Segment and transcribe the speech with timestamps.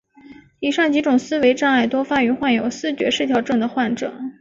[0.61, 4.11] 以上几种思维障碍多发于患有思觉失调症的患者。